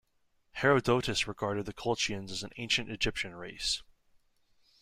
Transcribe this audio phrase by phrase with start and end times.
[0.53, 3.83] Herodotus regarded the Colchians as an Ancient Egyptian race.